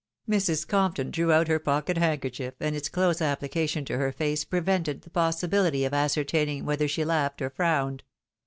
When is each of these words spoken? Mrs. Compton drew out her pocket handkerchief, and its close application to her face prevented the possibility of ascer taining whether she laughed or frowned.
Mrs. 0.27 0.67
Compton 0.67 1.11
drew 1.11 1.31
out 1.31 1.47
her 1.47 1.59
pocket 1.59 1.95
handkerchief, 1.95 2.55
and 2.59 2.75
its 2.75 2.89
close 2.89 3.21
application 3.21 3.85
to 3.85 3.99
her 3.99 4.11
face 4.11 4.43
prevented 4.43 5.03
the 5.03 5.11
possibility 5.11 5.85
of 5.85 5.93
ascer 5.93 6.25
taining 6.25 6.63
whether 6.63 6.87
she 6.87 7.05
laughed 7.05 7.39
or 7.39 7.51
frowned. 7.51 8.03